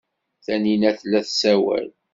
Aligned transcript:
Taninna 0.45 0.91
tella 0.99 1.19
tessawal. 1.27 1.87